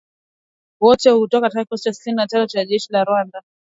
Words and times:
Wote 0.79 1.19
kutoka 1.19 1.49
kikosi 1.49 1.83
cha 1.83 1.93
sitini 1.93 2.15
na 2.15 2.27
tano 2.27 2.47
cha 2.47 2.65
jeshi 2.65 2.93
la 2.93 3.03
Rwanda. 3.03 3.43